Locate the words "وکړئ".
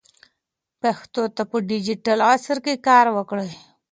3.17-3.51